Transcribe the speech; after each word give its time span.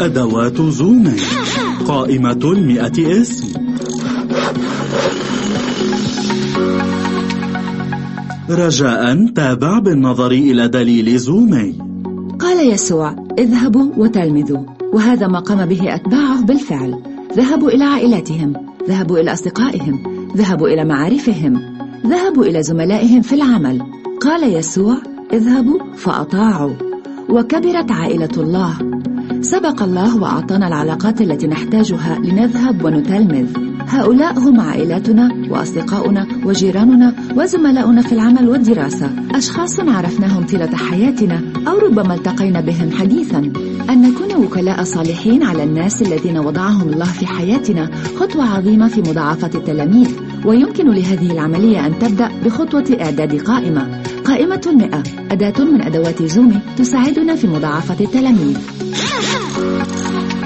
أدوات 0.00 0.60
زومي 0.60 1.16
قائمة 1.88 2.40
المئة 2.44 3.22
اسم 3.22 3.62
رجاء 8.50 9.26
تابع 9.26 9.78
بالنظر 9.78 10.30
إلى 10.30 10.68
دليل 10.68 11.18
زومي 11.18 11.78
قال 12.38 12.72
يسوع 12.72 13.16
اذهبوا 13.38 13.92
وتلمذوا. 13.96 14.64
وهذا 14.92 15.26
ما 15.26 15.38
قام 15.38 15.66
به 15.66 15.94
أتباعه 15.94 16.42
بالفعل. 16.42 17.02
ذهبوا 17.36 17.68
إلى 17.70 17.84
عائلاتهم. 17.84 18.52
ذهبوا 18.88 19.18
إلى 19.18 19.32
أصدقائهم. 19.32 20.02
ذهبوا 20.36 20.68
إلى 20.68 20.84
معارفهم. 20.84 21.60
ذهبوا 22.06 22.44
إلى 22.44 22.62
زملائهم 22.62 23.22
في 23.22 23.34
العمل. 23.34 23.82
قال 24.20 24.54
يسوع 24.54 24.96
اذهبوا 25.32 25.94
فأطاعوا. 25.96 26.89
وكبرت 27.30 27.90
عائلة 27.90 28.28
الله. 28.36 28.72
سبق 29.40 29.82
الله 29.82 30.16
وأعطانا 30.16 30.68
العلاقات 30.68 31.20
التي 31.20 31.46
نحتاجها 31.46 32.18
لنذهب 32.18 32.84
ونتلمذ. 32.84 33.46
هؤلاء 33.88 34.38
هم 34.38 34.60
عائلاتنا 34.60 35.28
وأصدقاؤنا 35.50 36.26
وجيراننا 36.44 37.14
وزملاؤنا 37.36 38.02
في 38.02 38.12
العمل 38.12 38.48
والدراسة. 38.48 39.10
أشخاص 39.34 39.80
عرفناهم 39.80 40.46
طيلة 40.46 40.76
حياتنا 40.76 41.40
أو 41.68 41.78
ربما 41.78 42.14
التقينا 42.14 42.60
بهم 42.60 42.90
حديثا. 42.98 43.38
أن 43.90 44.02
نكون 44.02 44.44
وكلاء 44.44 44.84
صالحين 44.84 45.42
على 45.42 45.64
الناس 45.64 46.02
الذين 46.02 46.38
وضعهم 46.38 46.88
الله 46.88 47.04
في 47.04 47.26
حياتنا 47.26 47.90
خطوة 48.20 48.44
عظيمة 48.44 48.88
في 48.88 49.00
مضاعفة 49.00 49.50
التلاميذ. 49.54 50.08
ويمكن 50.44 50.90
لهذه 50.90 51.32
العملية 51.32 51.86
أن 51.86 51.98
تبدأ 51.98 52.30
بخطوة 52.44 52.84
إعداد 53.00 53.40
قائمة. 53.40 54.02
قائمة 54.24 54.60
المئة. 54.66 55.02
أداة 55.30 55.64
من 55.64 55.82
أدوات 55.82 56.22
زومي 56.22 56.60
تساعدنا 56.76 57.36
في 57.36 57.46
مضاعفة 57.46 58.04
التلاميذ. 58.04 58.58